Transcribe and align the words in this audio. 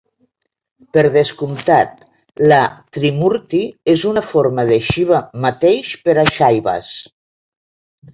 Per 0.95 1.01
descomptat, 1.15 1.91
la 2.51 2.61
Trimurti 2.97 3.59
és 3.93 4.05
una 4.13 4.23
forma 4.29 4.65
de 4.71 4.79
Shiva 4.87 5.19
mateix 5.45 5.93
per 6.09 6.17
a 6.23 6.25
Shaivas. 6.31 6.89